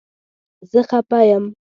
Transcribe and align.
زه 0.71 0.79
خپه 0.89 1.19
یم 1.33 1.43